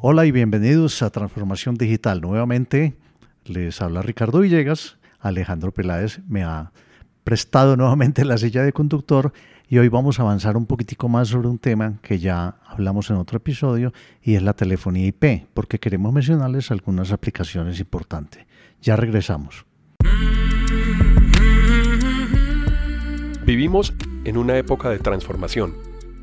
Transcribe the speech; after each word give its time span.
Hola 0.00 0.26
y 0.26 0.30
bienvenidos 0.30 1.02
a 1.02 1.10
Transformación 1.10 1.74
Digital. 1.74 2.20
Nuevamente 2.20 2.96
les 3.44 3.82
habla 3.82 4.00
Ricardo 4.00 4.38
Villegas. 4.38 4.96
Alejandro 5.18 5.72
Peláez 5.72 6.20
me 6.28 6.44
ha 6.44 6.70
prestado 7.24 7.76
nuevamente 7.76 8.24
la 8.24 8.38
silla 8.38 8.62
de 8.62 8.72
conductor 8.72 9.32
y 9.68 9.78
hoy 9.78 9.88
vamos 9.88 10.20
a 10.20 10.22
avanzar 10.22 10.56
un 10.56 10.66
poquitico 10.66 11.08
más 11.08 11.26
sobre 11.26 11.48
un 11.48 11.58
tema 11.58 11.98
que 12.00 12.20
ya 12.20 12.58
hablamos 12.64 13.10
en 13.10 13.16
otro 13.16 13.38
episodio 13.38 13.92
y 14.22 14.36
es 14.36 14.42
la 14.44 14.52
telefonía 14.52 15.04
IP, 15.04 15.48
porque 15.52 15.80
queremos 15.80 16.12
mencionarles 16.12 16.70
algunas 16.70 17.10
aplicaciones 17.10 17.80
importantes. 17.80 18.46
Ya 18.80 18.94
regresamos. 18.94 19.66
Vivimos 23.44 23.94
en 24.22 24.36
una 24.36 24.58
época 24.58 24.90
de 24.90 25.00
transformación, 25.00 25.74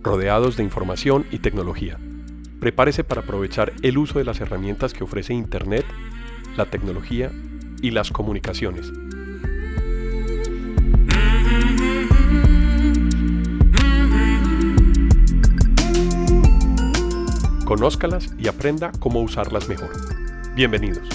rodeados 0.02 0.56
de 0.56 0.64
información 0.64 1.26
y 1.30 1.40
tecnología. 1.40 1.98
Prepárese 2.60 3.04
para 3.04 3.22
aprovechar 3.22 3.74
el 3.82 3.98
uso 3.98 4.20
de 4.20 4.26
las 4.26 4.42
herramientas 4.42 4.94
que 4.94 5.04
ofrece 5.04 5.34
Internet, 5.34 5.86
la 6.58 6.66
tecnología 6.66 7.32
y 7.82 7.92
las 7.92 8.12
comunicaciones. 8.12 8.92
Conózcalas 17.66 18.34
y 18.38 18.48
aprenda 18.48 18.92
cómo 19.00 19.22
usarlas 19.22 19.68
mejor. 19.68 19.90
Bienvenidos. 20.56 21.10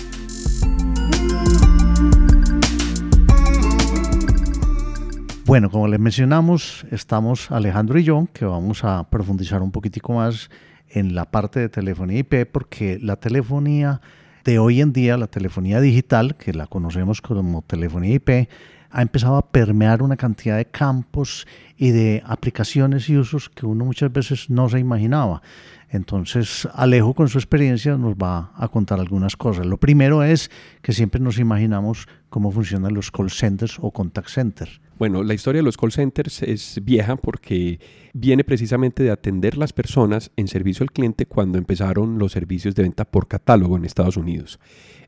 Bueno, 5.47 5.69
como 5.70 5.88
les 5.88 5.98
mencionamos, 5.98 6.86
estamos 6.92 7.50
Alejandro 7.50 7.98
y 7.98 8.05
yo, 8.05 8.28
que 8.33 8.45
vamos 8.45 8.84
a 8.84 9.11
profundizar 9.11 9.62
un 9.62 9.72
poquitico 9.72 10.12
más 10.12 10.48
en 10.90 11.14
la 11.14 11.30
parte 11.30 11.60
de 11.60 11.68
telefonía 11.68 12.18
IP, 12.18 12.46
porque 12.50 12.98
la 13.00 13.16
telefonía 13.16 14.00
de 14.44 14.58
hoy 14.58 14.80
en 14.80 14.92
día, 14.92 15.16
la 15.16 15.27
telefonía 15.27 15.80
digital, 15.80 16.36
que 16.36 16.52
la 16.52 16.66
conocemos 16.66 17.20
como 17.20 17.62
telefonía 17.62 18.14
IP, 18.14 18.48
ha 18.91 19.02
empezado 19.02 19.36
a 19.36 19.50
permear 19.50 20.02
una 20.02 20.16
cantidad 20.16 20.56
de 20.56 20.66
campos 20.66 21.47
y 21.77 21.91
de 21.91 22.22
aplicaciones 22.27 23.08
y 23.08 23.16
usos 23.16 23.48
que 23.48 23.66
uno 23.66 23.84
muchas 23.84 24.12
veces 24.12 24.50
no 24.50 24.69
se 24.69 24.80
imaginaba. 24.80 25.42
Entonces, 25.88 26.69
Alejo 26.74 27.14
con 27.14 27.28
su 27.28 27.38
experiencia 27.38 27.97
nos 27.97 28.14
va 28.14 28.52
a 28.56 28.69
contar 28.69 29.00
algunas 29.00 29.36
cosas. 29.36 29.66
Lo 29.66 29.77
primero 29.77 30.22
es 30.22 30.50
que 30.82 30.92
siempre 30.92 31.20
nos 31.20 31.38
imaginamos 31.38 32.08
cómo 32.28 32.50
funcionan 32.50 32.94
los 32.94 33.10
call 33.10 33.30
centers 33.30 33.78
o 33.80 33.91
contact 33.91 34.28
centers. 34.28 34.80
Bueno, 35.01 35.23
la 35.23 35.33
historia 35.33 35.61
de 35.61 35.65
los 35.65 35.79
call 35.79 35.93
centers 35.93 36.43
es 36.43 36.79
vieja 36.84 37.17
porque 37.17 37.81
viene 38.12 38.45
precisamente 38.45 39.03
de 39.03 39.11
atender 39.11 39.56
las 39.56 39.73
personas 39.73 40.31
en 40.37 40.47
servicio 40.47 40.84
al 40.84 40.93
cliente 40.93 41.25
cuando 41.25 41.56
empezaron 41.56 42.19
los 42.19 42.33
servicios 42.33 42.75
de 42.75 42.83
venta 42.83 43.06
por 43.06 43.27
catálogo 43.27 43.78
en 43.78 43.87
Estados 43.87 44.19
Unidos. 44.19 44.61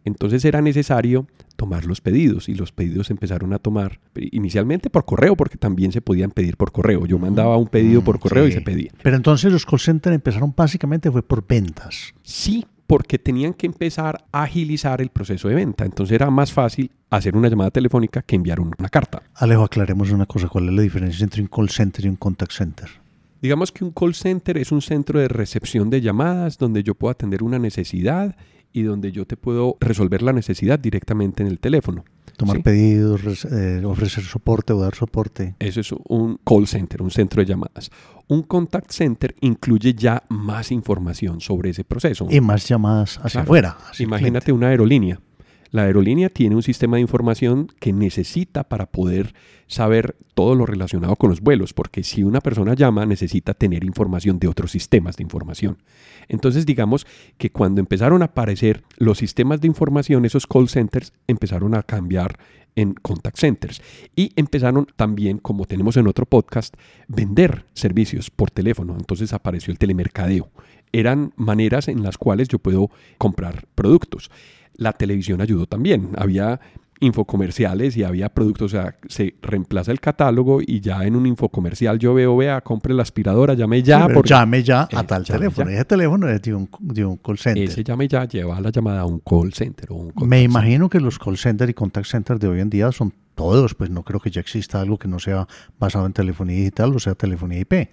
Entonces 0.07 0.47
era 0.47 0.63
necesario 0.63 1.27
tomar 1.57 1.85
los 1.85 2.01
pedidos 2.01 2.49
y 2.49 2.55
los 2.55 2.73
pedidos 2.73 3.11
empezaron 3.11 3.53
a 3.53 3.59
tomar 3.59 4.01
inicialmente 4.15 4.89
por 4.89 5.05
correo 5.05 5.37
porque 5.37 5.59
también 5.59 5.93
se 5.93 6.01
podían 6.01 6.31
pedir 6.31 6.57
por 6.57 6.73
correo. 6.73 7.05
Yo 7.05 7.19
mandaba 7.19 7.59
un 7.59 7.69
pedido 7.69 8.03
por 8.03 8.19
correo 8.19 8.49
y 8.49 8.53
se 8.53 8.63
pedía. 8.63 8.93
Pero 9.03 9.17
entonces 9.17 9.53
los 9.53 9.67
call 9.67 9.79
centers 9.79 10.15
empezaron 10.15 10.55
básicamente 10.57 11.11
fue 11.11 11.23
por 11.23 11.47
ventas. 11.47 12.15
Sí, 12.23 12.65
porque 12.87 13.19
tenían 13.19 13.55
que 13.55 13.67
empezar 13.67 14.25
a 14.33 14.43
agilizar 14.43 15.01
el 15.01 15.11
proceso 15.11 15.49
de 15.49 15.55
venta. 15.55 15.85
Entonces 15.85 16.15
era 16.15 16.31
más 16.31 16.53
fácil 16.53 16.91
hacer 17.11 17.37
una 17.37 17.49
llamada 17.49 17.71
telefónica 17.71 18.23
que 18.23 18.37
enviar 18.37 18.61
una 18.61 18.89
carta. 18.89 19.23
Alejo, 19.35 19.65
aclaremos 19.65 20.11
una 20.11 20.27
cosa. 20.27 20.49
¿Cuál 20.49 20.69
es 20.69 20.75
la 20.75 20.83
diferencia 20.83 21.25
entre 21.25 21.43
un 21.43 21.49
call 21.49 21.71
center 21.71 22.05
y 22.05 22.09
un 22.09 22.17
contact 22.17 22.53
center? 22.53 22.89
Digamos 23.41 23.73
que 23.73 23.85
un 23.85 23.91
call 23.91 24.15
center 24.15 24.57
es 24.59 24.71
un 24.71 24.83
centro 24.83 25.19
de 25.19 25.29
recepción 25.29 25.91
de 25.91 26.01
llamadas 26.01 26.59
donde 26.59 26.83
yo 26.83 26.95
puedo 26.95 27.11
atender 27.11 27.43
una 27.43 27.59
necesidad 27.59 28.37
y 28.73 28.83
donde 28.83 29.13
yo 29.13 29.27
te 29.27 29.37
puedo 29.37 29.77
resolver 29.81 30.23
la 30.23 30.33
necesidad 30.33 30.79
directamente 30.79 31.43
en 31.43 31.49
el 31.49 31.59
teléfono. 31.59 32.05
Tomar 32.37 32.63
pedidos, 32.63 33.45
eh, 33.45 33.83
ofrecer 33.85 34.25
soporte 34.25 34.73
o 34.73 34.81
dar 34.81 34.95
soporte. 34.95 35.55
Eso 35.59 35.81
es 35.81 35.93
un 36.09 36.39
call 36.45 36.67
center, 36.67 37.03
un 37.03 37.11
centro 37.11 37.43
de 37.43 37.47
llamadas. 37.47 37.91
Un 38.29 38.43
contact 38.43 38.91
center 38.91 39.35
incluye 39.41 39.95
ya 39.95 40.23
más 40.29 40.73
información 40.73 41.41
sobre 41.41 41.71
ese 41.71 41.85
proceso. 41.85 42.27
Y 42.31 42.41
más 42.41 42.69
llamadas 42.69 43.19
hacia 43.23 43.43
afuera. 43.43 43.77
Imagínate 43.99 44.53
una 44.53 44.69
aerolínea 44.69 45.21
la 45.73 45.85
aerolínea 45.85 46.29
tiene 46.29 46.55
un 46.55 46.63
sistema 46.63 46.97
de 46.97 47.01
información 47.01 47.67
que 47.81 47.95
necesita 47.95 48.65
para 48.65 48.87
poder 48.87 49.35
saber 49.67 50.17
todo 50.35 50.55
lo 50.55 50.67
relacionado 50.67 51.17
con 51.17 51.31
los 51.31 51.41
vuelos, 51.41 51.73
porque 51.73 52.03
si 52.05 52.23
una 52.23 52.43
persona 52.43 52.75
llama 52.75 53.07
necesita 53.07 53.55
tener 53.55 53.83
información 53.83 54.39
de 54.39 54.49
otros 54.49 54.71
sistemas 54.71 55.17
de 55.17 55.23
información. 55.23 55.79
Entonces 56.29 56.67
digamos 56.67 57.07
que 57.39 57.51
cuando 57.51 57.81
empezaron 57.81 58.21
a 58.21 58.27
aparecer 58.27 58.85
los 58.99 59.17
sistemas 59.17 59.63
de 59.63 59.69
información, 59.69 60.27
esos 60.27 60.47
call 60.47 60.69
centers 60.69 61.15
empezaron 61.27 61.75
a 61.75 61.83
cambiar 61.83 62.39
en 62.77 62.93
contact 62.93 63.39
centers 63.39 63.83
y 64.15 64.33
empezaron 64.37 64.87
también, 64.97 65.39
como 65.39 65.65
tenemos 65.65 65.97
en 65.97 66.07
otro 66.07 66.27
podcast, 66.27 66.77
vender 67.09 67.65
servicios 67.73 68.31
por 68.31 68.51
teléfono. 68.51 68.95
Entonces 68.95 69.33
apareció 69.33 69.73
el 69.73 69.79
telemercadeo. 69.79 70.51
Eran 70.93 71.33
maneras 71.37 71.89
en 71.89 72.03
las 72.03 72.19
cuales 72.19 72.49
yo 72.49 72.59
puedo 72.59 72.91
comprar 73.17 73.65
productos 73.75 74.31
la 74.75 74.93
televisión 74.93 75.41
ayudó 75.41 75.67
también. 75.67 76.11
Había 76.17 76.61
infocomerciales 77.03 77.97
y 77.97 78.05
había 78.05 78.29
productos, 78.29 78.73
o 78.73 78.77
sea, 78.77 78.95
se 79.09 79.35
reemplaza 79.43 79.91
el 79.91 79.99
catálogo 80.01 80.61
y 80.65 80.81
ya 80.81 81.05
en 81.05 81.17
un 81.17 81.27
infocomercial 81.27 81.99
yo 81.99 82.15
veo, 82.15 82.37
vea, 82.37 82.61
compre 82.61 82.95
la 82.95 83.03
aspiradora, 83.03 83.55
llame 83.55 83.83
ya. 83.83 84.07
llame 84.25 84.63
ya 84.63 84.89
a 84.93 85.03
tal 85.05 85.25
teléfono. 85.25 85.69
Ese 85.69 85.85
teléfono 85.85 86.29
es 86.29 86.41
de 86.43 86.55
un, 86.55 87.17
call 87.17 87.39
center. 87.39 87.65
Ese 87.65 87.83
llame 87.83 88.07
ya 88.07 88.25
lleva 88.25 88.61
la 88.61 88.71
llamada 88.71 89.01
a 89.01 89.07
un 89.07 89.19
call 89.19 89.53
center. 89.53 89.91
O 89.91 89.97
un 89.97 90.13
Me 90.29 90.43
imagino 90.43 90.89
que 90.89 91.01
los 91.01 91.19
call 91.19 91.37
centers 91.37 91.71
y 91.71 91.75
contact 91.75 92.07
centers 92.07 92.39
de 92.39 92.47
hoy 92.47 92.61
en 92.61 92.71
día 92.71 92.93
son 92.93 93.13
todos, 93.35 93.75
pues 93.75 93.91
no 93.91 94.05
creo 94.05 94.21
que 94.21 94.31
ya 94.31 94.41
exista 94.41 94.81
algo 94.81 94.97
que 94.97 95.09
no 95.09 95.19
sea 95.19 95.49
basado 95.81 96.07
en 96.07 96.13
telefonía 96.13 96.57
digital 96.57 96.95
o 96.95 97.01
sea 97.01 97.17
telefonía 97.17 97.59
IP. 97.59 97.89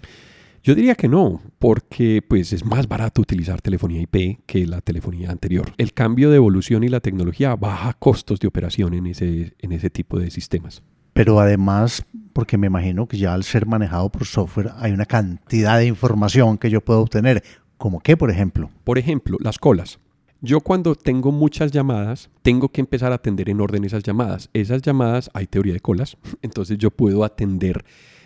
Yo 0.62 0.76
diría 0.76 0.96
que 0.96 1.08
no, 1.08 1.42
porque 1.58 2.22
pues 2.28 2.52
es 2.52 2.66
más 2.66 2.88
barato 2.88 3.22
utilizar 3.22 3.62
telefonía 3.62 4.02
IP 4.02 4.42
que 4.46 4.68
la 4.68 4.82
telefonía 4.82 5.32
anterior. 5.32 5.72
El 5.78 5.94
cambio 5.94 6.30
de 6.30 6.36
evolución 6.36 6.84
y 6.84 6.90
la 6.90 7.00
tecnología 7.00 7.56
baja 7.56 7.94
costos 7.94 8.40
de 8.40 8.48
operación 8.48 8.94
en 8.94 9.08
ese, 9.08 9.54
en 9.60 9.72
ese 9.72 9.90
tipo 9.90 10.20
de 10.20 10.30
sistemas. 10.32 10.84
Pero 11.14 11.40
además, 11.40 12.06
porque 12.34 12.58
me 12.58 12.68
imagino 12.68 13.08
que 13.08 13.18
ya 13.18 13.34
al 13.34 13.44
ser 13.44 13.66
manejado 13.66 14.10
por 14.10 14.26
software 14.26 14.72
hay 14.78 14.92
una 14.92 15.06
cantidad 15.06 15.78
de 15.78 15.86
información 15.86 16.58
que 16.58 16.70
yo 16.70 16.82
puedo 16.82 17.02
obtener. 17.02 17.44
¿Como 17.78 18.02
qué, 18.02 18.18
por 18.18 18.30
ejemplo? 18.30 18.70
Por 18.84 18.98
ejemplo, 18.98 19.38
las 19.40 19.60
colas. 19.60 20.00
Yo 20.42 20.62
cuando 20.62 20.96
tengo 20.96 21.32
muchas 21.32 21.72
llamadas, 21.72 22.30
tengo 22.42 22.70
que 22.70 22.82
empezar 22.82 23.12
a 23.12 23.16
atender 23.16 23.50
en 23.50 23.60
orden 23.60 23.84
esas 23.84 24.04
llamadas. 24.04 24.50
Esas 24.54 24.82
llamadas, 24.82 25.30
hay 25.34 25.48
teoría 25.48 25.74
de 25.74 25.80
colas, 25.80 26.18
entonces 26.42 26.78
yo 26.78 26.92
puedo 26.92 27.24
atender 27.24 27.84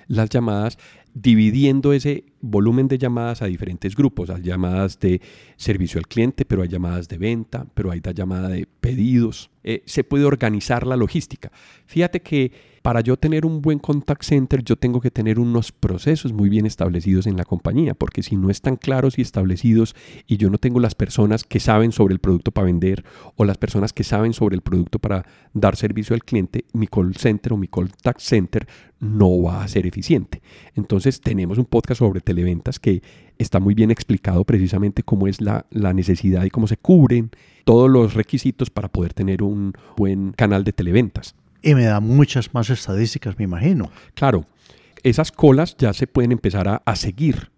las 0.07 0.29
llamadas 0.29 0.77
dividiendo 1.13 1.93
ese 1.93 2.25
volumen 2.41 2.87
de 2.87 2.97
llamadas 2.97 3.41
a 3.41 3.45
diferentes 3.45 3.95
grupos. 3.95 4.29
Hay 4.29 4.41
llamadas 4.41 4.99
de 4.99 5.21
servicio 5.55 5.99
al 5.99 6.07
cliente, 6.07 6.45
pero 6.45 6.61
hay 6.61 6.69
llamadas 6.69 7.07
de 7.07 7.17
venta, 7.17 7.65
pero 7.73 7.91
hay 7.91 8.01
llamada 8.13 8.49
de 8.49 8.67
pedidos. 8.81 9.49
Eh, 9.63 9.81
se 9.85 10.03
puede 10.03 10.25
organizar 10.25 10.85
la 10.85 10.97
logística. 10.97 11.51
Fíjate 11.85 12.21
que 12.21 12.51
para 12.81 12.99
yo 12.99 13.15
tener 13.15 13.45
un 13.45 13.61
buen 13.61 13.79
contact 13.79 14.23
center, 14.23 14.61
yo 14.61 14.75
tengo 14.75 14.99
que 14.99 15.09
tener 15.09 15.39
unos 15.39 15.71
procesos 15.71 16.33
muy 16.33 16.49
bien 16.49 16.65
establecidos 16.65 17.27
en 17.27 17.37
la 17.37 17.45
compañía, 17.45 17.93
porque 17.93 18.23
si 18.23 18.35
no 18.35 18.49
están 18.49 18.75
claros 18.75 19.17
y 19.17 19.21
establecidos 19.21 19.95
y 20.27 20.35
yo 20.35 20.49
no 20.49 20.57
tengo 20.57 20.81
las 20.81 20.95
personas 20.95 21.45
que 21.45 21.61
saben 21.61 21.93
sobre 21.93 22.13
el 22.13 22.19
producto 22.19 22.51
para 22.51 22.65
vender 22.65 23.05
o 23.37 23.45
las 23.45 23.57
personas 23.57 23.93
que 23.93 24.03
saben 24.03 24.33
sobre 24.33 24.57
el 24.57 24.61
producto 24.61 24.99
para 24.99 25.25
dar 25.53 25.77
servicio 25.77 26.13
al 26.13 26.25
cliente, 26.25 26.65
mi 26.73 26.87
call 26.87 27.15
center 27.15 27.53
o 27.53 27.57
mi 27.57 27.69
contact 27.69 28.19
center 28.19 28.67
no 28.99 29.41
va 29.41 29.63
a 29.63 29.67
ser 29.69 29.85
eficiente. 29.85 30.41
Entonces 30.75 31.02
tenemos 31.21 31.57
un 31.57 31.65
podcast 31.65 31.99
sobre 31.99 32.21
televentas 32.21 32.79
que 32.79 33.01
está 33.37 33.59
muy 33.59 33.73
bien 33.73 33.91
explicado 33.91 34.43
precisamente 34.43 35.03
cómo 35.03 35.27
es 35.27 35.41
la, 35.41 35.65
la 35.69 35.93
necesidad 35.93 36.43
y 36.43 36.49
cómo 36.49 36.67
se 36.67 36.77
cubren 36.77 37.31
todos 37.65 37.89
los 37.89 38.13
requisitos 38.13 38.69
para 38.69 38.87
poder 38.87 39.13
tener 39.13 39.43
un 39.43 39.73
buen 39.97 40.33
canal 40.33 40.63
de 40.63 40.73
televentas. 40.73 41.35
Y 41.61 41.75
me 41.75 41.85
da 41.85 41.99
muchas 41.99 42.53
más 42.53 42.69
estadísticas, 42.69 43.37
me 43.37 43.45
imagino. 43.45 43.89
Claro, 44.15 44.45
esas 45.03 45.31
colas 45.31 45.75
ya 45.77 45.93
se 45.93 46.07
pueden 46.07 46.31
empezar 46.31 46.81
a, 46.85 46.95
seguir. 46.95 47.51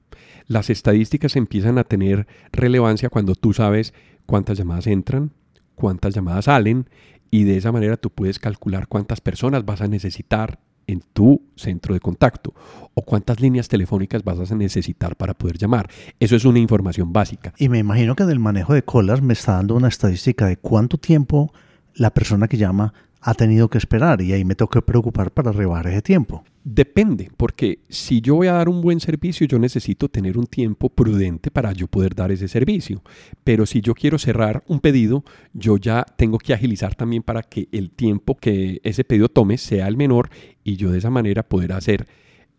Las 0.47 0.69
estadísticas 0.69 1.35
empiezan 1.35 1.77
a 1.77 1.83
tener 1.83 2.27
relevancia 2.51 3.09
cuando 3.09 3.35
tú 3.35 3.53
sabes 3.53 3.93
cuántas 4.25 4.57
llamadas 4.57 4.87
entran, 4.87 5.31
cuántas 5.75 6.13
llamadas 6.13 6.45
salen 6.45 6.87
y 7.31 7.43
de 7.43 7.57
esa 7.57 7.71
manera 7.71 7.97
tú 7.97 8.09
puedes 8.09 8.39
calcular 8.39 8.87
cuántas 8.87 9.21
personas 9.21 9.65
vas 9.65 9.81
a 9.81 9.87
necesitar 9.87 10.59
en 10.87 11.01
tu 11.13 11.41
centro 11.55 11.93
de 11.93 11.99
contacto 11.99 12.53
o 12.93 13.01
cuántas 13.01 13.39
líneas 13.39 13.67
telefónicas 13.67 14.23
vas 14.23 14.51
a 14.51 14.55
necesitar 14.55 15.15
para 15.15 15.33
poder 15.33 15.57
llamar. 15.57 15.89
Eso 16.19 16.35
es 16.35 16.45
una 16.45 16.59
información 16.59 17.13
básica. 17.13 17.53
Y 17.57 17.69
me 17.69 17.79
imagino 17.79 18.15
que 18.15 18.25
del 18.25 18.39
manejo 18.39 18.73
de 18.73 18.83
colas 18.83 19.21
me 19.21 19.33
está 19.33 19.53
dando 19.53 19.75
una 19.75 19.87
estadística 19.87 20.45
de 20.45 20.57
cuánto 20.57 20.97
tiempo 20.97 21.53
la 21.93 22.13
persona 22.13 22.47
que 22.47 22.57
llama 22.57 22.93
ha 23.27 23.33
tenido 23.33 23.69
que 23.69 23.79
esperar 23.79 24.21
y 24.21 24.33
ahí 24.33 24.45
me 24.45 24.53
tengo 24.53 24.69
que 24.69 24.83
preocupar 24.83 25.31
para 25.31 25.51
rebajar 25.51 25.87
ese 25.87 26.03
tiempo. 26.03 26.43
Depende, 26.63 27.31
porque 27.35 27.79
si 27.89 28.21
yo 28.21 28.35
voy 28.35 28.45
a 28.45 28.53
dar 28.53 28.69
un 28.69 28.81
buen 28.81 28.99
servicio, 28.99 29.47
yo 29.47 29.57
necesito 29.57 30.07
tener 30.09 30.37
un 30.37 30.45
tiempo 30.45 30.89
prudente 30.89 31.49
para 31.49 31.73
yo 31.73 31.87
poder 31.87 32.13
dar 32.13 32.31
ese 32.31 32.47
servicio. 32.47 33.01
Pero 33.43 33.65
si 33.65 33.81
yo 33.81 33.95
quiero 33.95 34.19
cerrar 34.19 34.63
un 34.67 34.79
pedido, 34.79 35.23
yo 35.53 35.77
ya 35.77 36.05
tengo 36.17 36.37
que 36.37 36.53
agilizar 36.53 36.93
también 36.93 37.23
para 37.23 37.41
que 37.41 37.67
el 37.71 37.89
tiempo 37.89 38.37
que 38.37 38.79
ese 38.83 39.03
pedido 39.03 39.27
tome 39.27 39.57
sea 39.57 39.87
el 39.87 39.97
menor 39.97 40.29
y 40.63 40.75
yo 40.75 40.91
de 40.91 40.99
esa 40.99 41.09
manera 41.09 41.41
poder 41.41 41.73
hacer 41.73 42.05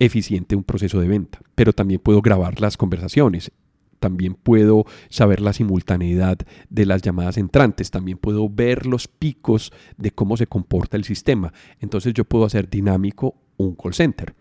eficiente 0.00 0.56
un 0.56 0.64
proceso 0.64 0.98
de 0.98 1.06
venta. 1.06 1.38
Pero 1.54 1.72
también 1.72 2.00
puedo 2.00 2.20
grabar 2.22 2.60
las 2.60 2.76
conversaciones 2.76 3.52
también 3.98 4.34
puedo 4.34 4.84
saber 5.08 5.40
la 5.40 5.52
simultaneidad 5.52 6.38
de 6.69 6.87
las 6.87 7.02
llamadas 7.02 7.37
entrantes, 7.37 7.90
también 7.90 8.19
puedo 8.19 8.48
ver 8.48 8.87
los 8.87 9.08
picos 9.08 9.72
de 9.96 10.10
cómo 10.10 10.37
se 10.37 10.46
comporta 10.46 10.96
el 10.96 11.04
sistema. 11.04 11.52
Entonces 11.81 12.14
yo 12.14 12.25
puedo 12.25 12.44
hacer 12.44 12.69
dinámico 12.69 13.34
un 13.56 13.75
call 13.75 13.94
center. 13.94 14.34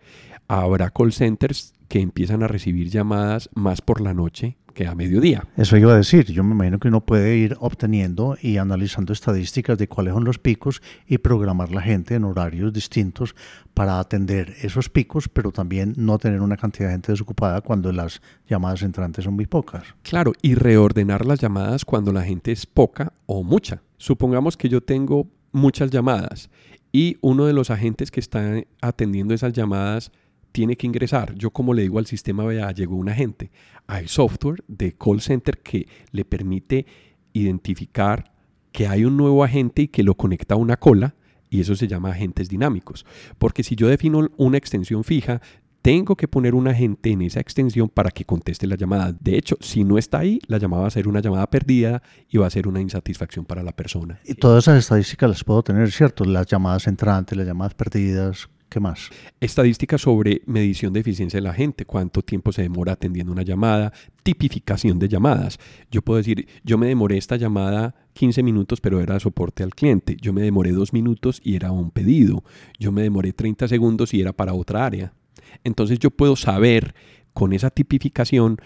Habrá 0.48 0.90
call 0.90 1.12
centers 1.12 1.75
que 1.88 2.00
empiezan 2.00 2.42
a 2.42 2.48
recibir 2.48 2.90
llamadas 2.90 3.48
más 3.54 3.80
por 3.80 4.00
la 4.00 4.14
noche 4.14 4.56
que 4.76 4.86
a 4.86 4.94
mediodía. 4.94 5.42
Eso 5.56 5.76
iba 5.78 5.94
a 5.94 5.96
decir, 5.96 6.26
yo 6.30 6.44
me 6.44 6.52
imagino 6.52 6.78
que 6.78 6.88
uno 6.88 7.00
puede 7.00 7.36
ir 7.38 7.56
obteniendo 7.60 8.36
y 8.40 8.58
analizando 8.58 9.14
estadísticas 9.14 9.78
de 9.78 9.88
cuáles 9.88 10.12
son 10.12 10.24
los 10.24 10.38
picos 10.38 10.82
y 11.06 11.16
programar 11.18 11.72
la 11.72 11.80
gente 11.80 12.14
en 12.14 12.24
horarios 12.24 12.74
distintos 12.74 13.34
para 13.72 13.98
atender 13.98 14.54
esos 14.60 14.90
picos, 14.90 15.30
pero 15.30 15.50
también 15.50 15.94
no 15.96 16.18
tener 16.18 16.42
una 16.42 16.58
cantidad 16.58 16.88
de 16.88 16.92
gente 16.92 17.12
desocupada 17.12 17.62
cuando 17.62 17.90
las 17.90 18.20
llamadas 18.48 18.82
entrantes 18.82 19.24
son 19.24 19.34
muy 19.34 19.46
pocas. 19.46 19.82
Claro, 20.02 20.32
y 20.42 20.54
reordenar 20.54 21.24
las 21.24 21.40
llamadas 21.40 21.86
cuando 21.86 22.12
la 22.12 22.22
gente 22.22 22.52
es 22.52 22.66
poca 22.66 23.14
o 23.24 23.42
mucha. 23.42 23.82
Supongamos 23.96 24.58
que 24.58 24.68
yo 24.68 24.82
tengo 24.82 25.26
muchas 25.52 25.90
llamadas 25.90 26.50
y 26.92 27.16
uno 27.22 27.46
de 27.46 27.54
los 27.54 27.70
agentes 27.70 28.10
que 28.10 28.20
está 28.20 28.62
atendiendo 28.82 29.32
esas 29.32 29.54
llamadas 29.54 30.12
tiene 30.56 30.74
que 30.74 30.86
ingresar. 30.86 31.34
Yo 31.34 31.50
como 31.50 31.74
le 31.74 31.82
digo 31.82 31.98
al 31.98 32.06
sistema, 32.06 32.42
vea, 32.42 32.72
llegó 32.72 32.96
un 32.96 33.10
agente. 33.10 33.50
Hay 33.86 34.08
software 34.08 34.64
de 34.66 34.96
call 34.96 35.20
center 35.20 35.58
que 35.58 35.86
le 36.12 36.24
permite 36.24 36.86
identificar 37.34 38.32
que 38.72 38.86
hay 38.86 39.04
un 39.04 39.18
nuevo 39.18 39.44
agente 39.44 39.82
y 39.82 39.88
que 39.88 40.02
lo 40.02 40.14
conecta 40.14 40.54
a 40.54 40.56
una 40.56 40.78
cola 40.78 41.14
y 41.50 41.60
eso 41.60 41.76
se 41.76 41.86
llama 41.86 42.08
agentes 42.08 42.48
dinámicos. 42.48 43.04
Porque 43.36 43.62
si 43.62 43.76
yo 43.76 43.88
defino 43.88 44.30
una 44.38 44.56
extensión 44.56 45.04
fija, 45.04 45.42
tengo 45.82 46.16
que 46.16 46.26
poner 46.26 46.54
un 46.54 46.68
agente 46.68 47.10
en 47.10 47.20
esa 47.20 47.40
extensión 47.40 47.90
para 47.90 48.10
que 48.10 48.24
conteste 48.24 48.66
la 48.66 48.76
llamada. 48.76 49.14
De 49.20 49.36
hecho, 49.36 49.58
si 49.60 49.84
no 49.84 49.98
está 49.98 50.20
ahí, 50.20 50.38
la 50.46 50.56
llamada 50.56 50.84
va 50.84 50.88
a 50.88 50.90
ser 50.90 51.06
una 51.06 51.20
llamada 51.20 51.50
perdida 51.50 52.02
y 52.30 52.38
va 52.38 52.46
a 52.46 52.50
ser 52.50 52.66
una 52.66 52.80
insatisfacción 52.80 53.44
para 53.44 53.62
la 53.62 53.72
persona. 53.72 54.20
Y 54.24 54.32
todas 54.32 54.64
esas 54.64 54.78
estadísticas 54.78 55.28
las 55.28 55.44
puedo 55.44 55.62
tener, 55.62 55.92
¿cierto? 55.92 56.24
Las 56.24 56.46
llamadas 56.46 56.86
entrantes, 56.86 57.36
las 57.36 57.46
llamadas 57.46 57.74
perdidas, 57.74 58.48
¿Qué 58.68 58.80
más? 58.80 59.10
Estadísticas 59.40 60.00
sobre 60.00 60.42
medición 60.46 60.92
de 60.92 61.00
eficiencia 61.00 61.38
de 61.38 61.42
la 61.42 61.54
gente, 61.54 61.84
cuánto 61.84 62.22
tiempo 62.22 62.50
se 62.50 62.62
demora 62.62 62.92
atendiendo 62.92 63.32
una 63.32 63.42
llamada, 63.42 63.92
tipificación 64.24 64.98
de 64.98 65.08
llamadas. 65.08 65.58
Yo 65.90 66.02
puedo 66.02 66.18
decir, 66.18 66.48
yo 66.64 66.76
me 66.76 66.88
demoré 66.88 67.16
esta 67.16 67.36
llamada 67.36 67.94
15 68.14 68.42
minutos, 68.42 68.80
pero 68.80 69.00
era 69.00 69.20
soporte 69.20 69.62
al 69.62 69.74
cliente. 69.74 70.16
Yo 70.20 70.32
me 70.32 70.42
demoré 70.42 70.72
dos 70.72 70.92
minutos 70.92 71.40
y 71.44 71.54
era 71.54 71.70
un 71.70 71.90
pedido. 71.92 72.42
Yo 72.78 72.90
me 72.90 73.02
demoré 73.02 73.32
30 73.32 73.68
segundos 73.68 74.12
y 74.14 74.20
era 74.20 74.32
para 74.32 74.52
otra 74.52 74.84
área. 74.84 75.12
Entonces 75.62 76.00
yo 76.00 76.10
puedo 76.10 76.34
saber 76.34 76.94
con 77.32 77.52
esa 77.52 77.70
tipificación 77.70 78.58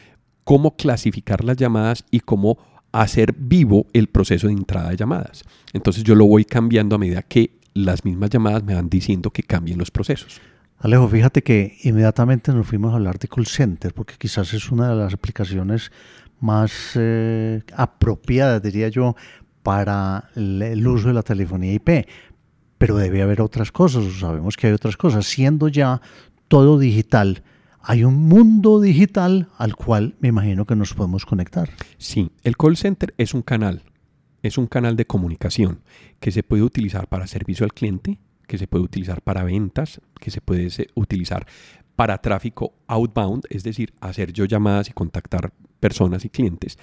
cómo 0.45 0.77
clasificar 0.77 1.45
las 1.45 1.59
llamadas 1.59 2.05
y 2.11 2.21
cómo 2.21 2.59
hacer 2.93 3.35
vivo 3.37 3.87
el 3.93 4.09
proceso 4.09 4.47
de 4.47 4.55
entrada 4.55 4.91
de 4.91 4.97
llamadas. 4.97 5.45
Entonces 5.73 6.03
yo 6.05 6.15
lo 6.15 6.27
voy 6.27 6.45
cambiando 6.45 6.97
a 6.97 6.99
medida 6.99 7.23
que 7.23 7.60
las 7.75 8.05
mismas 8.05 8.31
llamadas 8.31 8.63
me 8.65 8.75
van 8.75 8.89
diciendo 8.89 9.31
que 9.31 9.43
cambien 9.43 9.79
los 9.79 9.91
procesos. 9.91 10.41
Alejo, 10.79 11.09
fíjate 11.09 11.43
que 11.43 11.77
inmediatamente 11.83 12.53
nos 12.53 12.67
fuimos 12.67 12.93
a 12.93 12.97
hablar 12.97 13.19
de 13.19 13.29
call 13.29 13.47
center 13.47 13.93
porque 13.93 14.15
quizás 14.19 14.55
es 14.55 14.71
una 14.71 14.89
de 14.89 14.97
las 14.97 15.13
aplicaciones 15.13 15.93
más 16.41 16.93
eh, 16.95 17.63
apropiadas, 17.77 18.63
diría 18.63 18.89
yo, 18.89 19.15
para 19.63 20.31
el 20.37 20.87
uso 20.87 21.09
de 21.09 21.15
la 21.15 21.23
telefonía 21.23 21.75
IP. 21.75 22.07
Pero 22.79 22.97
debe 22.97 23.21
haber 23.21 23.43
otras 23.43 23.71
cosas, 23.73 24.05
sabemos 24.19 24.57
que 24.57 24.69
hay 24.69 24.73
otras 24.73 24.97
cosas. 24.97 25.27
Siendo 25.27 25.69
ya 25.69 26.01
todo 26.49 26.79
digital, 26.79 27.43
hay 27.83 28.05
un 28.05 28.15
mundo 28.27 28.81
digital 28.81 29.49
al 29.59 29.77
cual 29.77 30.15
me 30.21 30.29
imagino 30.29 30.65
que 30.65 30.77
nos 30.77 30.95
podemos 30.95 31.27
conectar. 31.27 31.69
Sí, 31.99 32.31
el 32.43 32.57
call 32.57 32.79
center 32.79 33.13
es 33.19 33.35
un 33.35 33.43
canal 33.43 33.83
es 34.43 34.59
un 34.59 34.67
canal 34.67 34.97
de 34.97 35.07
comunicación 35.07 35.81
que 36.19 36.31
se 36.31 36.43
puede 36.43 36.63
utilizar 36.63 37.09
para 37.09 37.27
servicio 37.27 37.65
al 37.65 37.73
cliente, 37.73 38.19
que 38.47 38.59
se 38.59 38.67
puede 38.67 38.85
utilizar 38.85 39.23
para 39.23 39.45
ventas, 39.45 40.01
que 40.19 40.31
se 40.31 40.41
puede 40.41 40.69
utilizar 40.95 41.47
para 41.97 42.19
tráfico 42.19 42.73
outbound, 42.87 43.45
es 43.51 43.63
decir, 43.63 43.93
hacer 44.01 44.33
yo 44.33 44.47
llamadas 44.47 44.89
y 44.89 44.93
contactar 44.93 45.53
personas 45.81 46.25
y 46.25 46.31
clientes. 46.31 46.79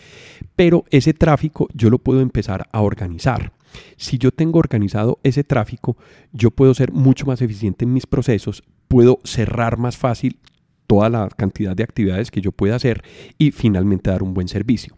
Pero 0.55 0.85
ese 0.89 1.13
tráfico 1.13 1.67
yo 1.73 1.89
lo 1.89 1.99
puedo 1.99 2.21
empezar 2.21 2.67
a 2.71 2.81
organizar. 2.81 3.53
Si 3.95 4.17
yo 4.17 4.31
tengo 4.31 4.59
organizado 4.59 5.19
ese 5.23 5.43
tráfico, 5.43 5.97
yo 6.31 6.51
puedo 6.51 6.73
ser 6.73 6.91
mucho 6.91 7.25
más 7.25 7.41
eficiente 7.41 7.85
en 7.85 7.93
mis 7.93 8.05
procesos, 8.05 8.63
puedo 8.87 9.19
cerrar 9.23 9.77
más 9.77 9.97
fácil 9.97 10.39
toda 10.87 11.09
la 11.09 11.27
cantidad 11.29 11.75
de 11.75 11.83
actividades 11.83 12.31
que 12.31 12.41
yo 12.41 12.51
pueda 12.51 12.75
hacer 12.75 13.03
y 13.37 13.51
finalmente 13.51 14.09
dar 14.09 14.23
un 14.23 14.33
buen 14.33 14.47
servicio. 14.47 14.96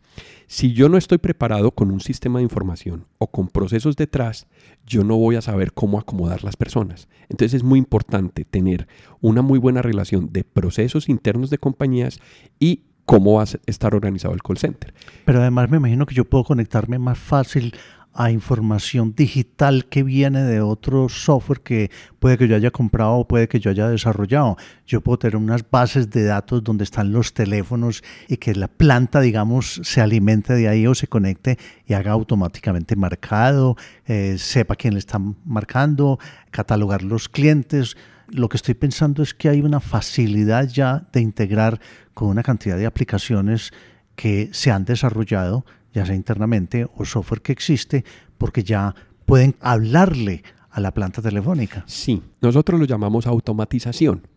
Si 0.51 0.74
yo 0.74 0.90
no 0.90 0.98
estoy 0.98 1.19
preparado 1.19 1.69
con 1.69 1.92
un 1.92 2.00
sistema 2.00 2.40
de 2.40 2.44
información 2.44 3.06
o 3.19 3.28
con 3.28 3.50
procesos 3.50 3.96
detrás, 3.96 4.48
yo 4.84 5.04
no 5.04 5.16
voy 5.16 5.36
a 5.36 5.44
saber 5.44 5.74
cómo 5.74 6.00
acomodar 6.00 6.44
las 6.44 6.57
personas. 6.57 7.07
Entonces 7.30 7.54
es 7.54 7.63
muy 7.63 7.78
importante 7.78 8.46
tener 8.46 8.88
una 9.22 9.44
muy 9.44 9.60
buena 9.60 9.84
relación 9.84 10.34
de 10.34 10.44
procesos 10.44 11.07
internos 11.07 11.51
de 11.51 11.60
compañías 11.60 12.19
y 12.57 12.81
cómo 13.06 13.34
va 13.34 13.44
a 13.44 13.48
estar 13.68 13.94
organizado 13.94 14.34
el 14.34 14.42
call 14.42 14.57
center. 14.57 14.92
Pero 15.24 15.40
además 15.40 15.69
me 15.69 15.78
imagino 15.78 16.07
que 16.07 16.16
yo 16.16 16.25
puedo 16.25 16.44
conectarme 16.44 16.98
más 16.98 17.19
fácil 17.19 17.75
a 18.14 18.32
información 18.32 19.14
digital 19.16 19.86
que 19.86 20.04
viene 20.04 20.42
de 20.44 20.62
otro 20.62 21.10
software 21.10 21.62
que 21.62 21.92
puede 22.20 22.38
que 22.38 22.48
yo 22.48 22.56
haya 22.56 22.72
comprado 22.72 23.14
o 23.14 23.28
puede 23.28 23.48
que 23.48 23.60
yo 23.60 23.70
haya 23.72 23.88
desarrollado. 23.88 24.58
Yo 24.86 25.02
puedo 25.02 25.20
tener 25.20 25.36
unas 25.36 25.70
bases 25.70 26.10
de 26.10 26.24
datos 26.24 26.64
donde 26.64 26.84
están 26.84 27.12
los 27.12 27.34
teléfonos 27.34 28.04
y 28.28 28.38
que 28.38 28.56
la 28.56 28.68
planta, 28.68 29.22
digamos, 29.22 29.80
se 29.84 30.02
alimente 30.02 30.54
de 30.54 30.68
ahí 30.68 30.88
o 30.88 30.96
se 30.96 31.08
conecte 31.08 31.58
y 31.86 31.94
haga 31.94 32.12
automáticamente 32.12 32.96
marcado, 32.96 33.78
eh, 34.06 34.36
sepa 34.38 34.76
quién 34.76 34.94
le 34.96 35.00
está 35.00 35.20
marcando, 35.46 36.20
catalogar 36.52 37.04
los 37.04 37.30
clientes. 37.30 37.96
Lo 38.28 38.50
que 38.50 38.58
estoy 38.58 38.74
pensando 38.74 39.24
es 39.24 39.34
que 39.34 39.50
hay 39.50 39.62
una 39.62 39.80
facilidad 39.80 40.68
ya 40.68 41.08
de 41.14 41.22
integrar 41.22 41.80
con 42.14 42.28
una 42.30 42.44
cantidad 42.44 42.78
de 42.78 42.86
aplicaciones 42.86 43.72
que 44.16 44.50
se 44.52 44.72
han 44.72 44.84
desarrollado 44.84 45.64
ya 45.94 46.06
sea 46.06 46.16
internamente 46.16 46.88
o 46.96 47.06
software 47.06 47.42
que 47.42 47.52
existe, 47.52 48.04
porque 48.38 48.64
ya 48.64 48.96
pueden 49.26 49.56
hablarle 49.62 50.44
a 50.69 50.80
la 50.80 50.94
planta 50.94 51.22
telefónica. 51.22 51.84
Sí, 51.88 52.22
nosotros 52.42 52.80
lo 52.80 52.86
llamamos 52.86 53.28
automatización. 53.28 54.28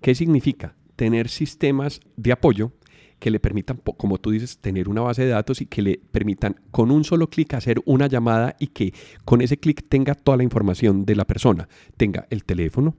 ¿Qué 0.00 0.14
significa? 0.14 0.74
Tener 0.96 1.28
sistemas 1.28 2.00
de 2.16 2.32
apoyo 2.32 2.72
que 3.18 3.30
le 3.30 3.38
permitan, 3.38 3.80
como 3.96 4.18
tú 4.18 4.30
dices, 4.30 4.58
tener 4.58 4.88
una 4.88 5.02
base 5.02 5.22
de 5.24 5.30
datos 5.30 5.60
y 5.60 5.66
que 5.66 5.82
le 5.82 6.00
permitan 6.10 6.56
con 6.70 6.90
un 6.90 7.04
solo 7.04 7.28
clic 7.28 7.54
hacer 7.54 7.80
una 7.84 8.06
llamada 8.06 8.56
y 8.58 8.68
que 8.68 8.94
con 9.24 9.42
ese 9.42 9.58
clic 9.58 9.84
tenga 9.88 10.14
toda 10.14 10.38
la 10.38 10.42
información 10.42 11.04
de 11.04 11.14
la 11.14 11.26
persona. 11.26 11.68
Tenga 11.96 12.26
el 12.30 12.44
teléfono, 12.44 12.96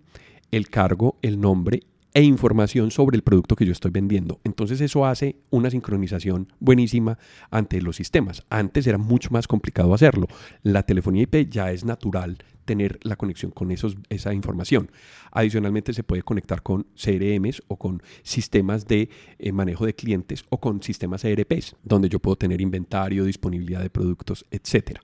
el 0.51 0.69
cargo, 0.69 1.17
el 1.21 1.39
nombre 1.41 1.81
e 2.13 2.23
información 2.23 2.91
sobre 2.91 3.15
el 3.15 3.23
producto 3.23 3.55
que 3.55 3.65
yo 3.65 3.71
estoy 3.71 3.91
vendiendo. 3.91 4.39
Entonces 4.43 4.81
eso 4.81 5.05
hace 5.05 5.37
una 5.49 5.69
sincronización 5.69 6.51
buenísima 6.59 7.17
ante 7.49 7.81
los 7.81 7.95
sistemas. 7.95 8.43
Antes 8.49 8.87
era 8.87 8.97
mucho 8.97 9.29
más 9.31 9.47
complicado 9.47 9.93
hacerlo. 9.93 10.27
La 10.63 10.83
telefonía 10.83 11.23
IP 11.23 11.49
ya 11.49 11.71
es 11.71 11.85
natural 11.85 12.37
tener 12.65 12.99
la 13.03 13.15
conexión 13.15 13.51
con 13.51 13.71
esos, 13.71 13.97
esa 14.09 14.33
información. 14.33 14.91
Adicionalmente 15.31 15.93
se 15.93 16.03
puede 16.03 16.21
conectar 16.23 16.61
con 16.61 16.85
CRMs 16.95 17.63
o 17.67 17.77
con 17.77 18.01
sistemas 18.23 18.87
de 18.87 19.09
eh, 19.39 19.51
manejo 19.51 19.85
de 19.85 19.95
clientes 19.95 20.45
o 20.49 20.59
con 20.59 20.81
sistemas 20.83 21.25
ERPs, 21.25 21.75
donde 21.83 22.09
yo 22.09 22.19
puedo 22.19 22.35
tener 22.35 22.61
inventario, 22.61 23.25
disponibilidad 23.25 23.81
de 23.81 23.89
productos, 23.89 24.45
etc. 24.51 24.99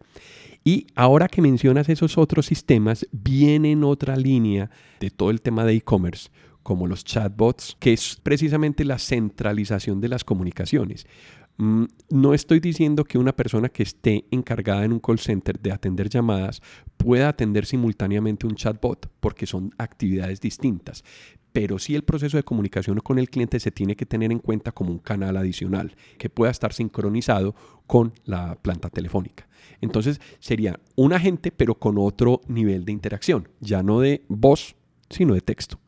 Y 0.63 0.87
ahora 0.95 1.27
que 1.27 1.41
mencionas 1.41 1.89
esos 1.89 2.17
otros 2.17 2.45
sistemas, 2.45 3.07
viene 3.11 3.71
en 3.71 3.83
otra 3.83 4.15
línea 4.15 4.69
de 4.99 5.09
todo 5.09 5.29
el 5.29 5.41
tema 5.41 5.63
de 5.63 5.73
e-commerce 5.73 6.29
como 6.67 6.85
los 6.85 7.05
chatbots, 7.05 7.77
que 7.79 7.93
es 7.93 8.19
precisamente 8.21 8.83
la 8.83 8.99
centralización 8.99 10.01
de 10.01 10.09
las 10.09 10.25
comunicaciones. 10.25 11.07
Mm, 11.55 11.85
no 12.09 12.33
estoy 12.33 12.59
diciendo 12.59 13.05
que 13.05 13.17
una 13.17 13.33
persona 13.33 13.69
que 13.69 13.83
esté 13.83 14.25
encargada 14.31 14.83
en 14.83 14.91
un 14.91 14.99
call 14.99 15.17
center 15.17 15.57
de 15.61 15.71
atender 15.71 16.09
llamadas 16.09 16.61
pueda 16.97 17.29
atender 17.29 17.65
simultáneamente 17.65 18.47
un 18.47 18.55
chatbot, 18.55 19.09
porque 19.21 19.45
son 19.45 19.73
actividades 19.77 20.41
distintas. 20.41 21.05
pero 21.53 21.79
sí 21.79 21.95
el 21.95 22.03
proceso 22.03 22.35
de 22.35 22.43
comunicación 22.43 22.99
con 22.99 23.17
el 23.17 23.29
cliente 23.29 23.59
se 23.59 23.71
tiene 23.71 23.95
que 23.95 24.05
tener 24.05 24.31
en 24.31 24.39
cuenta 24.39 24.73
como 24.73 24.91
un 24.91 24.99
canal 24.99 25.37
adicional 25.37 25.95
que 26.19 26.29
pueda 26.29 26.51
estar 26.51 26.71
sincronizado 26.73 27.55
con 27.87 28.13
la 28.25 28.55
planta 28.61 28.89
telefónica. 28.89 29.47
Entonces 29.81 30.19
sería 30.39 30.79
un 30.95 31.13
agente 31.13 31.51
pero 31.51 31.75
con 31.75 31.97
otro 31.97 32.41
nivel 32.47 32.83
de 32.83 32.91
interacción, 32.91 33.47
ya 33.61 33.81
no 33.81 34.01
de 34.01 34.23
voz, 34.27 34.75
sino 35.09 35.33
de 35.33 35.41
texto. 35.41 35.79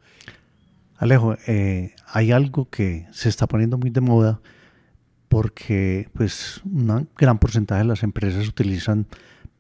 Alejo, 1.00 1.38
eh, 1.48 1.96
hay 2.08 2.34
algo 2.34 2.70
que 2.70 3.08
se 3.12 3.30
está 3.30 3.48
poniendo 3.48 3.78
muy 3.78 3.90
de 3.90 4.02
moda 4.02 4.42
porque 5.30 6.10
pues 6.14 6.60
un 6.66 7.08
gran 7.18 7.40
porcentaje 7.40 7.84
de 7.84 7.88
las 7.88 8.04
empresas 8.04 8.46
utilizan 8.50 9.08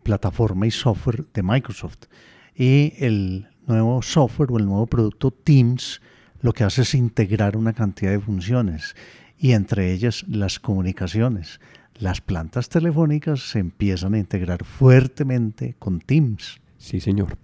plataforma 0.03 0.67
y 0.67 0.71
software 0.71 1.25
de 1.33 1.41
Microsoft 1.41 2.07
y 2.53 2.93
el 2.97 3.47
nuevo 3.67 4.01
software 4.01 4.51
o 4.51 4.57
el 4.57 4.65
nuevo 4.65 4.85
producto 4.87 5.31
Teams 5.31 6.01
lo 6.41 6.51
que 6.51 6.65
hace 6.65 6.81
es 6.81 6.93
integrar 6.93 7.55
una 7.55 7.71
cantidad 7.71 8.11
de 8.11 8.19
funciones 8.19 8.97
y 9.37 9.53
entre 9.53 9.93
ellas 9.93 10.25
las 10.27 10.59
comunicaciones. 10.59 11.61
Las 11.95 12.19
plantas 12.19 12.67
telefónicas 12.67 13.49
se 13.49 13.59
empiezan 13.59 14.13
a 14.13 14.19
integrar 14.19 14.65
fuertemente 14.65 15.77
con 15.79 16.01
Teams. 16.01 16.59
Sí, 16.77 16.99
señor. 16.99 17.37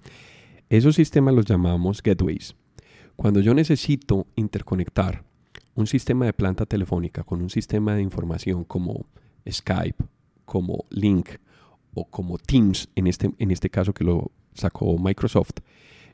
Esos 0.70 0.96
sistemas 0.96 1.34
los 1.34 1.46
llamamos 1.46 2.04
gateways. 2.04 2.56
Cuando 3.16 3.40
yo 3.40 3.54
necesito 3.54 4.28
interconectar 4.36 5.24
un 5.76 5.88
sistema 5.88 6.26
de 6.26 6.34
planta 6.34 6.66
telefónica 6.66 7.24
con 7.24 7.42
un 7.42 7.50
sistema 7.50 7.96
de 7.96 8.02
información 8.02 8.64
como 8.64 9.06
Skype, 9.50 10.04
como 10.46 10.86
Link 10.90 11.30
o 11.94 12.06
como 12.06 12.38
Teams, 12.38 12.90
en 12.96 13.08
este, 13.08 13.32
en 13.38 13.52
este 13.52 13.70
caso 13.70 13.94
que 13.94 14.04
lo 14.04 14.32
sacó 14.54 14.98
Microsoft, 14.98 15.60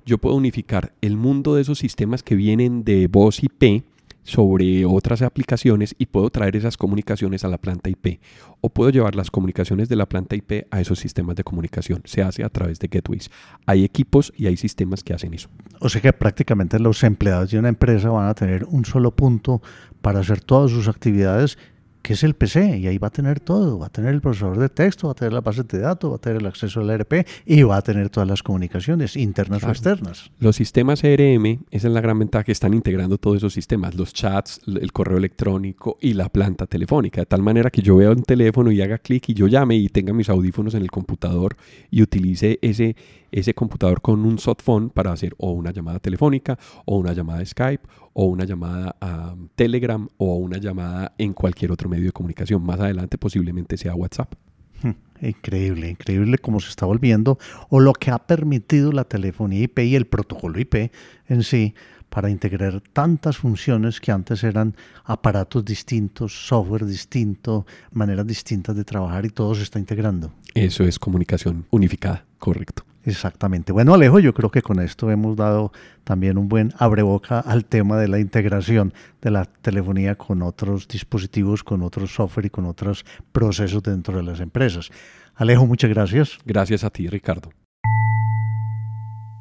yo 0.05 0.17
puedo 0.17 0.35
unificar 0.35 0.93
el 1.01 1.15
mundo 1.15 1.55
de 1.55 1.61
esos 1.61 1.79
sistemas 1.79 2.23
que 2.23 2.35
vienen 2.35 2.83
de 2.83 3.07
voz 3.07 3.43
IP 3.43 3.83
sobre 4.23 4.85
otras 4.85 5.21
aplicaciones 5.21 5.95
y 5.97 6.05
puedo 6.05 6.29
traer 6.29 6.55
esas 6.55 6.77
comunicaciones 6.77 7.43
a 7.43 7.47
la 7.47 7.57
planta 7.57 7.89
IP 7.89 8.19
o 8.61 8.69
puedo 8.69 8.91
llevar 8.91 9.15
las 9.15 9.31
comunicaciones 9.31 9.89
de 9.89 9.95
la 9.95 10.07
planta 10.07 10.35
IP 10.35 10.67
a 10.69 10.79
esos 10.79 10.99
sistemas 10.99 11.35
de 11.35 11.43
comunicación. 11.43 12.01
Se 12.05 12.21
hace 12.21 12.43
a 12.43 12.49
través 12.49 12.79
de 12.79 12.87
gateways. 12.87 13.31
Hay 13.65 13.83
equipos 13.83 14.31
y 14.37 14.47
hay 14.47 14.57
sistemas 14.57 15.03
que 15.03 15.13
hacen 15.13 15.33
eso. 15.33 15.49
O 15.79 15.89
sea 15.89 16.01
que 16.01 16.13
prácticamente 16.13 16.79
los 16.79 17.03
empleados 17.03 17.51
de 17.51 17.59
una 17.59 17.69
empresa 17.69 18.09
van 18.09 18.27
a 18.27 18.35
tener 18.35 18.65
un 18.65 18.85
solo 18.85 19.11
punto 19.11 19.61
para 20.01 20.19
hacer 20.19 20.41
todas 20.41 20.71
sus 20.71 20.87
actividades 20.87 21.57
que 22.01 22.13
es 22.13 22.23
el 22.23 22.33
PC, 22.33 22.79
y 22.79 22.87
ahí 22.87 22.97
va 22.97 23.07
a 23.07 23.11
tener 23.11 23.39
todo, 23.39 23.79
va 23.79 23.87
a 23.87 23.89
tener 23.89 24.13
el 24.13 24.21
procesador 24.21 24.57
de 24.57 24.69
texto, 24.69 25.07
va 25.07 25.11
a 25.11 25.15
tener 25.15 25.33
la 25.33 25.41
base 25.41 25.63
de 25.63 25.79
datos, 25.79 26.11
va 26.11 26.15
a 26.15 26.19
tener 26.19 26.41
el 26.41 26.47
acceso 26.47 26.81
al 26.81 26.89
ERP 26.89 27.27
y 27.45 27.63
va 27.63 27.77
a 27.77 27.81
tener 27.81 28.09
todas 28.09 28.27
las 28.27 28.43
comunicaciones 28.43 29.15
internas 29.15 29.63
o 29.63 29.69
externas. 29.69 30.31
Los 30.39 30.55
sistemas 30.55 31.03
ERM, 31.03 31.63
esa 31.69 31.87
es 31.87 31.93
la 31.93 32.01
gran 32.01 32.17
ventaja 32.19 32.43
que 32.43 32.51
están 32.51 32.73
integrando 32.73 33.17
todos 33.17 33.37
esos 33.37 33.53
sistemas, 33.53 33.95
los 33.95 34.13
chats, 34.13 34.61
el 34.65 34.91
correo 34.91 35.17
electrónico 35.17 35.97
y 36.01 36.13
la 36.13 36.29
planta 36.29 36.65
telefónica, 36.67 37.21
de 37.21 37.25
tal 37.25 37.41
manera 37.41 37.69
que 37.69 37.81
yo 37.81 37.95
vea 37.97 38.11
un 38.11 38.23
teléfono 38.23 38.71
y 38.71 38.81
haga 38.81 38.97
clic 38.97 39.29
y 39.29 39.33
yo 39.33 39.47
llame 39.47 39.75
y 39.75 39.89
tenga 39.89 40.13
mis 40.13 40.29
audífonos 40.29 40.73
en 40.73 40.81
el 40.81 40.91
computador 40.91 41.55
y 41.89 42.01
utilice 42.01 42.59
ese 42.61 42.95
ese 43.31 43.53
computador 43.53 44.01
con 44.01 44.25
un 44.25 44.37
softphone 44.39 44.89
para 44.89 45.11
hacer 45.11 45.33
o 45.37 45.51
una 45.51 45.71
llamada 45.71 45.99
telefónica 45.99 46.59
o 46.85 46.97
una 46.97 47.13
llamada 47.13 47.45
Skype 47.45 47.87
o 48.13 48.25
una 48.25 48.43
llamada 48.43 48.95
a 48.99 49.35
Telegram 49.55 50.07
o 50.17 50.35
una 50.35 50.57
llamada 50.57 51.13
en 51.17 51.33
cualquier 51.33 51.71
otro 51.71 51.89
medio 51.91 52.05
de 52.05 52.11
comunicación. 52.11 52.63
Más 52.63 52.79
adelante 52.79 53.17
posiblemente 53.17 53.77
sea 53.77 53.93
WhatsApp. 53.93 54.33
Hmm, 54.81 54.95
increíble, 55.21 55.89
increíble 55.89 56.39
cómo 56.39 56.59
se 56.59 56.69
está 56.69 56.87
volviendo 56.87 57.37
o 57.69 57.79
lo 57.79 57.93
que 57.93 58.09
ha 58.09 58.17
permitido 58.17 58.91
la 58.91 59.03
telefonía 59.03 59.61
IP 59.61 59.79
y 59.79 59.95
el 59.95 60.07
protocolo 60.07 60.59
IP 60.59 60.91
en 61.27 61.43
sí 61.43 61.75
para 62.09 62.29
integrar 62.29 62.81
tantas 62.81 63.37
funciones 63.37 64.01
que 64.01 64.11
antes 64.11 64.43
eran 64.43 64.75
aparatos 65.05 65.63
distintos, 65.63 66.47
software 66.47 66.85
distinto, 66.85 67.65
maneras 67.91 68.27
distintas 68.27 68.75
de 68.75 68.83
trabajar 68.83 69.25
y 69.25 69.29
todo 69.29 69.55
se 69.55 69.63
está 69.63 69.79
integrando. 69.79 70.33
Eso 70.53 70.83
es 70.83 70.99
comunicación 70.99 71.65
unificada, 71.69 72.25
correcto. 72.37 72.83
Exactamente. 73.03 73.71
Bueno, 73.71 73.95
Alejo, 73.95 74.19
yo 74.19 74.33
creo 74.33 74.51
que 74.51 74.61
con 74.61 74.79
esto 74.79 75.09
hemos 75.09 75.35
dado 75.35 75.71
también 76.03 76.37
un 76.37 76.47
buen 76.47 76.71
abreboca 76.77 77.39
al 77.39 77.65
tema 77.65 77.97
de 77.97 78.07
la 78.07 78.19
integración 78.19 78.93
de 79.21 79.31
la 79.31 79.45
telefonía 79.45 80.15
con 80.15 80.43
otros 80.43 80.87
dispositivos, 80.87 81.63
con 81.63 81.81
otros 81.81 82.13
software 82.13 82.45
y 82.45 82.49
con 82.51 82.65
otros 82.65 83.03
procesos 83.31 83.81
dentro 83.81 84.17
de 84.17 84.23
las 84.23 84.39
empresas. 84.39 84.89
Alejo, 85.33 85.65
muchas 85.65 85.89
gracias. 85.89 86.37
Gracias 86.45 86.83
a 86.83 86.91
ti, 86.91 87.07
Ricardo. 87.07 87.49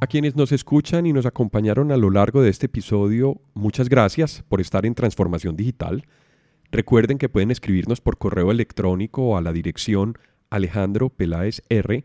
A 0.02 0.06
quienes 0.06 0.34
nos 0.34 0.52
escuchan 0.52 1.04
y 1.04 1.12
nos 1.12 1.26
acompañaron 1.26 1.92
a 1.92 1.98
lo 1.98 2.08
largo 2.08 2.40
de 2.40 2.48
este 2.48 2.66
episodio, 2.66 3.42
muchas 3.52 3.90
gracias 3.90 4.42
por 4.48 4.62
estar 4.62 4.86
en 4.86 4.94
Transformación 4.94 5.56
Digital. 5.56 6.06
Recuerden 6.72 7.18
que 7.18 7.28
pueden 7.28 7.50
escribirnos 7.50 8.00
por 8.00 8.16
correo 8.16 8.50
electrónico 8.50 9.36
a 9.36 9.42
la 9.42 9.52
dirección 9.52 10.16
alejandropelaesr 10.48 12.04